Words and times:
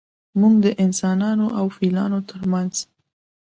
موږ 0.39 0.53
د 0.65 0.67
انسانانو 0.83 1.45
او 1.59 1.65
فیلانو 1.77 2.19
ترمنځ 2.31 2.73